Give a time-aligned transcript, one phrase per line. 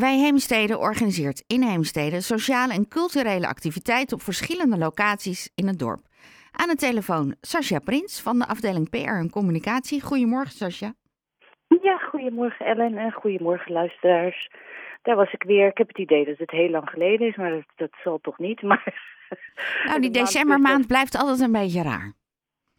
[0.00, 6.00] Wij Heemstede organiseert in Heemstede sociale en culturele activiteiten op verschillende locaties in het dorp.
[6.52, 10.02] Aan de telefoon Sascha Prins van de afdeling PR en Communicatie.
[10.02, 10.92] Goedemorgen Sascha.
[11.82, 14.50] Ja, goedemorgen Ellen en goedemorgen luisteraars.
[15.02, 15.66] Daar was ik weer.
[15.66, 18.38] Ik heb het idee dat het heel lang geleden is, maar dat, dat zal toch
[18.38, 18.62] niet.
[18.62, 18.94] Maar
[19.84, 22.12] nou, die decembermaand blijft altijd een beetje raar.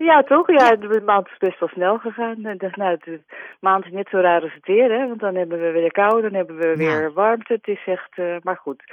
[0.03, 0.51] Ja, toch?
[0.51, 2.45] Ja, de maand is best wel snel gegaan.
[2.45, 3.21] En dacht, nou, de
[3.59, 5.07] maand is net zo raar als het weer, hè.
[5.07, 7.53] Want dan hebben we weer kou, dan hebben we weer warmte.
[7.53, 8.83] Het is echt, uh, maar goed.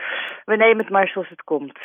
[0.45, 1.79] We nemen het maar zoals het komt.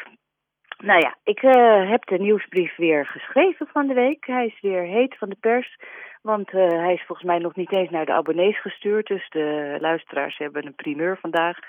[0.78, 4.26] Nou ja, ik uh, heb de nieuwsbrief weer geschreven van de week.
[4.26, 5.78] Hij is weer heet van de pers.
[6.22, 9.08] Want uh, hij is volgens mij nog niet eens naar de abonnees gestuurd.
[9.08, 11.60] Dus de luisteraars hebben een primeur vandaag.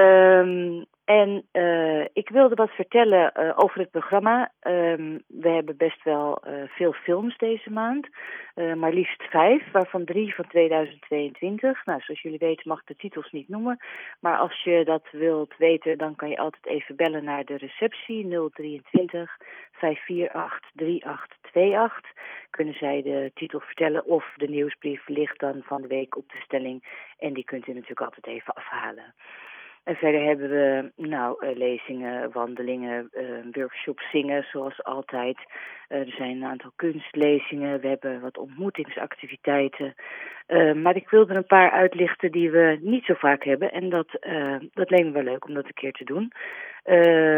[0.00, 4.52] Um, en uh, ik wilde wat vertellen uh, over het programma.
[4.62, 8.08] Um, we hebben best wel uh, veel films deze maand.
[8.54, 11.84] maar liefst vijf, waarvan drie van 2022.
[11.84, 13.78] Nou, zoals jullie weten mag ik de titels niet noemen.
[14.20, 18.28] Maar als je dat wilt weten, dan kan je altijd even bellen naar de receptie
[18.52, 19.36] 023
[19.72, 22.12] 548 3828.
[22.50, 26.40] Kunnen zij de titel vertellen of de nieuwsbrief ligt dan van de week op de
[26.44, 26.84] stelling.
[27.18, 29.14] En die kunt u natuurlijk altijd even afhalen.
[29.84, 35.38] Verder hebben we nou, uh, lezingen, wandelingen, uh, workshops, zingen zoals altijd.
[35.88, 39.94] Uh, er zijn een aantal kunstlezingen, we hebben wat ontmoetingsactiviteiten.
[40.82, 43.72] maar ik wilde een paar uitlichten die we niet zo vaak hebben.
[43.72, 44.08] En dat,
[44.72, 46.32] dat leek me wel leuk om dat een keer te doen.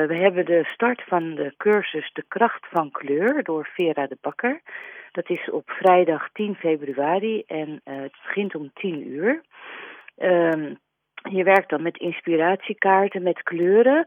[0.07, 4.61] we hebben de start van de cursus De Kracht van Kleur door Vera de Bakker.
[5.13, 9.43] Dat is op vrijdag 10 februari en het begint om 10 uur.
[10.17, 10.75] Ehm,
[11.31, 14.07] je werkt dan met inspiratiekaarten, met kleuren.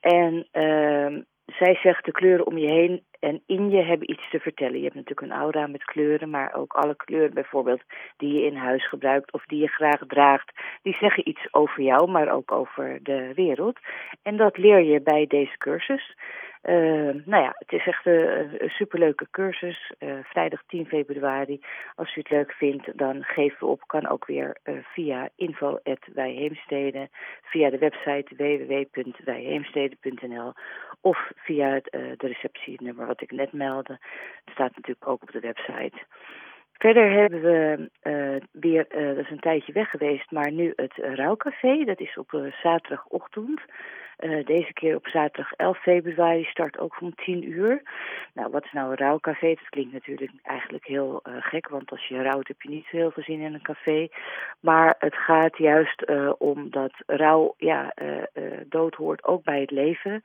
[0.00, 4.38] En uh, zij zegt de kleuren om je heen en in je hebben iets te
[4.38, 4.76] vertellen.
[4.76, 7.82] Je hebt natuurlijk een aura met kleuren, maar ook alle kleuren bijvoorbeeld
[8.16, 10.52] die je in huis gebruikt of die je graag draagt.
[10.82, 13.78] Die zeggen iets over jou, maar ook over de wereld.
[14.22, 16.14] En dat leer je bij deze cursus.
[16.62, 19.92] Uh, nou ja, het is echt een, superleuke cursus.
[19.98, 21.60] Uh, vrijdag 10 februari.
[21.94, 23.82] Als u het leuk vindt, dan geef we op.
[23.86, 27.08] Kan ook weer uh, via info.wijheemstede,
[27.42, 30.52] via de website www.wijheemstede.nl
[31.00, 33.98] of via het, de receptienummer wat ik net meldde.
[34.44, 35.96] Het staat natuurlijk ook op de website.
[36.78, 40.92] Verder hebben we uh, weer, uh, dat is een tijdje weg geweest, maar nu het
[40.96, 41.84] Rouwcafé.
[41.84, 43.60] Dat is op uh, zaterdagochtend.
[44.44, 47.82] Deze keer op zaterdag 11 februari start ook om 10 uur.
[48.34, 49.48] Nou, wat is nou een rouwcafé?
[49.48, 53.10] Dat klinkt natuurlijk eigenlijk heel gek, want als je rouwt heb je niet zo heel
[53.10, 54.08] veel zin in een café.
[54.60, 56.04] Maar het gaat juist
[56.38, 57.94] om dat rouw, ja,
[58.68, 60.22] dood hoort ook bij het leven.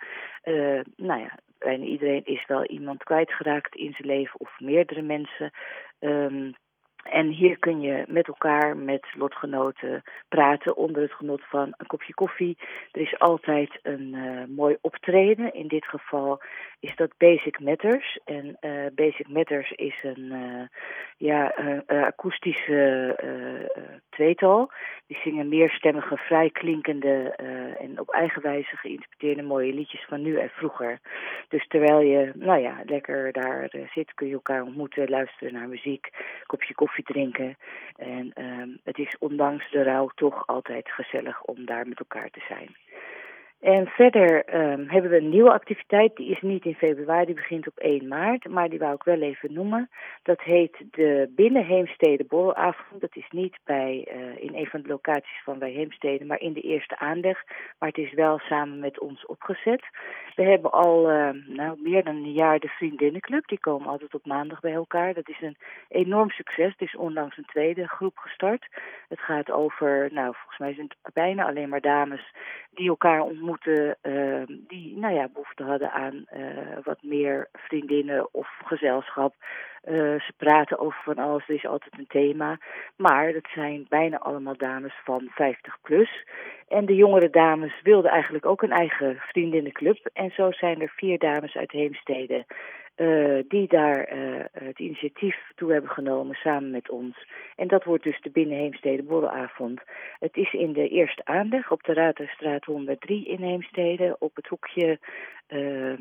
[0.95, 5.51] nou ja, bijna iedereen is wel iemand kwijtgeraakt in zijn leven of meerdere mensen.
[5.99, 6.53] Um,
[7.03, 12.13] en hier kun je met elkaar, met lotgenoten, praten onder het genot van een kopje
[12.13, 12.57] koffie.
[12.91, 15.53] Er is altijd een uh, mooi optreden.
[15.53, 16.41] In dit geval
[16.79, 18.19] is dat Basic Matters.
[18.25, 20.67] En uh, Basic Matters is een uh,
[21.17, 21.53] ja,
[21.87, 22.81] akoestische
[24.09, 24.71] tweetal.
[25.07, 27.35] Die zingen meerstemmige, vrij klinkende
[27.79, 30.99] en op eigen wijze geïnterpreteerde mooie liedjes van nu en vroeger.
[31.47, 36.09] Dus terwijl je, nou ja, lekker daar zit, kun je elkaar ontmoeten, luisteren naar muziek,
[36.45, 37.57] kopje koffie koffie drinken.
[37.95, 42.45] En um, het is ondanks de rouw toch altijd gezellig om daar met elkaar te
[42.47, 42.75] zijn.
[43.63, 47.67] En verder um, hebben we een nieuwe activiteit, die is niet in februari, die begint
[47.67, 49.89] op 1 maart, maar die wou ik wel even noemen.
[50.23, 53.01] Dat heet de Binnenheemstede Borrelavond.
[53.01, 56.53] Dat is niet bij, uh, in een van de locaties van bij Heemstede, maar in
[56.53, 57.43] de eerste aanleg.
[57.79, 59.83] Maar het is wel samen met ons opgezet.
[60.35, 64.25] We hebben al uh, nou, meer dan een jaar de Vriendinnenclub, die komen altijd op
[64.25, 65.13] maandag bij elkaar.
[65.13, 65.57] Dat is een
[65.89, 68.67] enorm succes, het is onlangs een tweede groep gestart.
[69.09, 72.33] Het gaat over, nou volgens mij zijn het bijna alleen maar dames
[72.73, 73.52] die elkaar ontmoeten
[74.03, 79.35] uh, die nou ja, behoefte hadden aan uh, wat meer vriendinnen of gezelschap.
[79.89, 82.57] Uh, ze praten over van alles, er is altijd een thema.
[82.95, 86.25] Maar dat zijn bijna allemaal dames van 50 plus.
[86.67, 90.09] En de jongere dames wilden eigenlijk ook een eigen vriendinnenclub.
[90.13, 92.45] En zo zijn er vier dames uit Heemstede
[92.95, 97.27] uh, die daar uh, het initiatief toe hebben genomen samen met ons.
[97.55, 99.81] En dat wordt dus de Binnenheemstede Borrelavond.
[100.19, 104.99] Het is in de eerste aanleg op de Raterstraat 103 in Heemstede, op het hoekje
[105.47, 105.93] uh,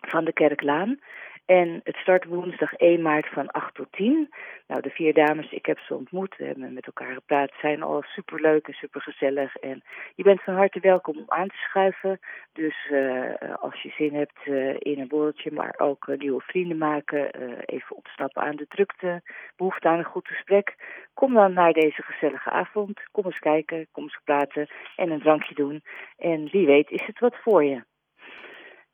[0.00, 0.98] van de Kerklaan.
[1.46, 4.28] En het start woensdag 1 maart van 8 tot 10.
[4.66, 8.02] Nou, de vier dames, ik heb ze ontmoet, we hebben met elkaar gepraat, zijn al
[8.02, 9.56] superleuk en supergezellig.
[9.56, 9.82] En
[10.14, 12.18] je bent van harte welkom om aan te schuiven.
[12.52, 17.30] Dus uh, als je zin hebt uh, in een borreltje, maar ook nieuwe vrienden maken,
[17.66, 19.22] even opstappen aan de drukte,
[19.56, 20.74] behoefte aan een goed gesprek,
[21.14, 23.00] kom dan naar deze gezellige avond.
[23.12, 25.82] Kom eens kijken, kom eens praten en een drankje doen.
[26.16, 27.82] En wie weet is het wat voor je.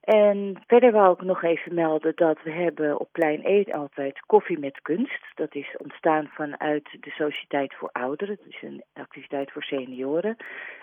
[0.02, 4.58] En verder wou ik nog even melden dat we hebben op plein 1 altijd koffie
[4.58, 5.22] met kunst.
[5.34, 8.37] Dat is ontstaan vanuit de Sociëteit voor Ouderen.
[8.37, 10.37] Dat is een activiteit voor senioren.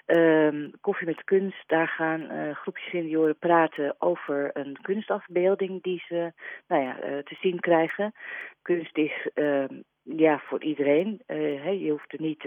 [0.06, 6.32] Um, koffie met kunst, daar gaan uh, groepjes senioren praten over een kunstafbeelding die ze
[6.68, 8.14] nou ja, uh, te zien krijgen.
[8.62, 9.66] Kunst is uh,
[10.02, 11.22] ja, voor iedereen.
[11.28, 12.44] Uh, je hoeft er niet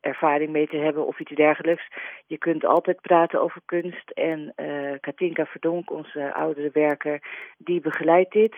[0.00, 1.88] ervaring mee te hebben of iets dergelijks.
[2.26, 4.10] Je kunt altijd praten over kunst.
[4.10, 7.22] En uh, Katinka Verdonk, onze oudere werker,
[7.58, 8.54] die begeleidt dit.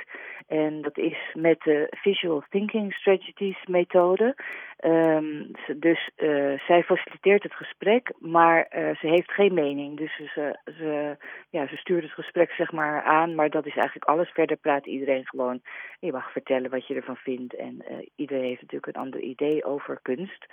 [0.46, 4.36] En dat is met de Visual Thinking Strategies methode.
[4.84, 9.96] Um, dus uh, zij faciliteert het gesprek, maar uh, ze heeft geen mening.
[9.96, 11.16] Dus ze, ze,
[11.50, 14.30] ja, ze stuurt het gesprek zeg maar aan, maar dat is eigenlijk alles.
[14.30, 15.60] Verder praat iedereen gewoon.
[16.00, 17.54] Je mag vertellen wat je ervan vindt.
[17.54, 20.46] En uh, iedereen heeft natuurlijk een ander idee over kunst.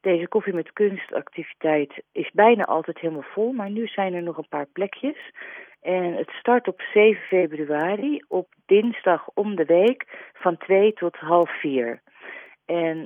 [0.00, 4.48] Deze koffie met kunstactiviteit is bijna altijd helemaal vol, maar nu zijn er nog een
[4.48, 5.30] paar plekjes.
[5.82, 11.60] En het start op 7 februari, op dinsdag om de week, van 2 tot half
[11.60, 12.02] 4.
[12.66, 13.04] En uh,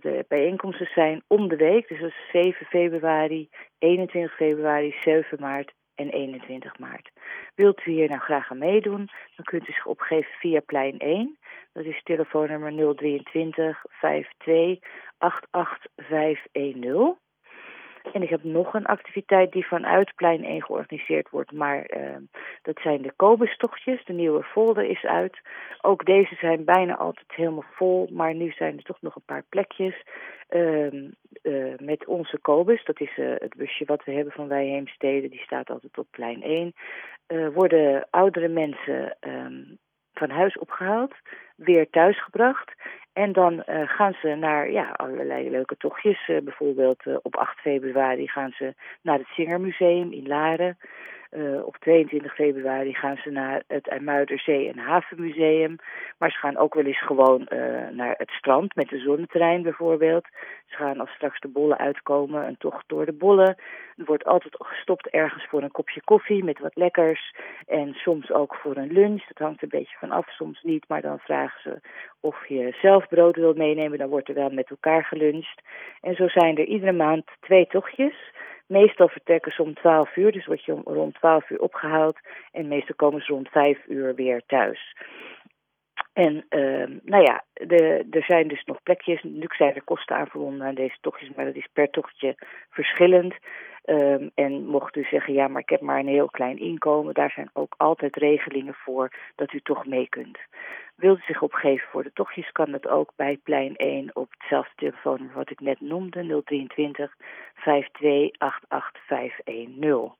[0.00, 5.72] de bijeenkomsten zijn om de week, dus dat is 7 februari, 21 februari, 7 maart
[5.94, 7.10] en 21 maart.
[7.54, 11.38] Wilt u hier nou graag aan meedoen, dan kunt u zich opgeven via plein 1.
[11.72, 14.78] Dat is telefoonnummer 023 52
[15.18, 17.16] 88510.
[18.12, 21.52] En ik heb nog een activiteit die vanuit plein 1 georganiseerd wordt.
[21.52, 22.16] Maar uh,
[22.62, 24.04] dat zijn de Kobestochtjes.
[24.04, 25.40] De nieuwe folder is uit.
[25.80, 28.08] Ook deze zijn bijna altijd helemaal vol.
[28.12, 30.02] Maar nu zijn er toch nog een paar plekjes.
[30.50, 30.92] Uh,
[31.42, 32.84] uh, met onze Kobus.
[32.84, 35.28] Dat is uh, het busje wat we hebben van Wij Heemstede.
[35.28, 36.72] Die staat altijd op plein 1.
[37.28, 39.78] Uh, worden oudere mensen um,
[40.14, 41.14] van huis opgehaald.
[41.56, 42.72] Weer thuisgebracht.
[43.12, 46.28] En dan uh, gaan ze naar ja, allerlei leuke tochtjes.
[46.28, 50.78] Uh, bijvoorbeeld uh, op 8 februari gaan ze naar het Zingermuseum in Laren.
[51.36, 55.76] Uh, op 22 februari gaan ze naar het IJmuiderzee- en Havenmuseum.
[56.18, 57.58] Maar ze gaan ook wel eens gewoon uh,
[57.90, 60.26] naar het strand met de zonneterrein bijvoorbeeld.
[60.66, 63.56] Ze gaan als straks de bollen uitkomen, een tocht door de bollen.
[63.96, 67.34] Er wordt altijd gestopt ergens voor een kopje koffie met wat lekkers.
[67.66, 69.26] En soms ook voor een lunch.
[69.26, 70.88] Dat hangt een beetje van af, soms niet.
[70.88, 71.80] Maar dan vragen ze
[72.20, 73.98] of je zelf brood wil meenemen.
[73.98, 75.62] Dan wordt er wel met elkaar geluncht.
[76.00, 78.32] En zo zijn er iedere maand twee tochtjes.
[78.72, 82.18] Meestal vertrekken ze om 12 uur, dus word je om, rond 12 uur opgehaald.
[82.52, 84.96] En meestal komen ze rond 5 uur weer thuis.
[86.12, 87.44] En uh, nou ja,
[88.10, 89.22] er zijn dus nog plekjes.
[89.22, 92.34] Natuurlijk zijn er kosten aan verbonden aan deze tochtjes, maar dat is per tochtje
[92.70, 93.34] verschillend.
[93.84, 97.30] Um, en mocht u zeggen, ja, maar ik heb maar een heel klein inkomen, daar
[97.30, 100.38] zijn ook altijd regelingen voor dat u toch mee kunt.
[100.96, 104.72] Wilt u zich opgeven voor de tochtjes, kan dat ook bij plein 1 op hetzelfde
[104.76, 107.16] telefoonnummer wat ik net noemde, 023
[107.54, 108.60] 52
[109.06, 110.12] 510.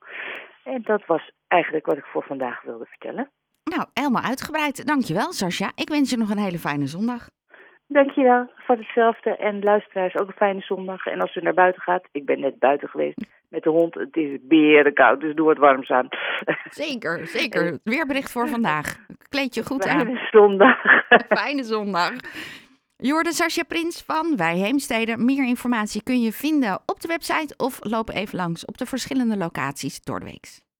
[0.64, 3.30] En dat was eigenlijk wat ik voor vandaag wilde vertellen.
[3.76, 4.86] Nou, helemaal uitgebreid.
[4.86, 5.72] Dankjewel, Sascha.
[5.74, 7.28] Ik wens je nog een hele fijne zondag.
[7.86, 9.36] Dankjewel, voor hetzelfde.
[9.36, 11.06] En luisteraars ook een fijne zondag.
[11.06, 13.94] En als u naar buiten gaat, ik ben net buiten geweest met de hond.
[13.94, 16.08] Het is berenkoud, dus doe het warm aan.
[16.84, 17.78] Zeker, zeker.
[17.84, 18.96] Weerbericht voor vandaag.
[19.28, 20.06] Kleed je goed fijne aan.
[20.06, 20.82] Fijne zondag.
[21.40, 22.12] Fijne zondag.
[22.96, 25.16] Jorde Sascha Prins van Wij Heemstede.
[25.16, 29.36] Meer informatie kun je vinden op de website of loop even langs op de verschillende
[29.36, 30.71] locaties door de week.